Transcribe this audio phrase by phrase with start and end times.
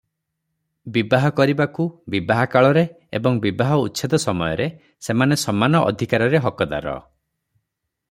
[0.95, 2.85] ବିବାହ କରିବାକୁ, ବିବାହ କାଳରେ
[3.19, 4.69] ଏବଂ ବିବାହ ଉଚ୍ଛେଦ ସମୟରେ
[5.09, 7.01] ସେମାନେ ସମାନ ଅଧିକାରରେ ହକଦାର।